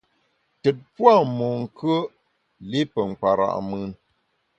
[0.61, 1.95] Tùt pua’ monkùe’,
[2.69, 3.89] li pe nkpara’ mùn.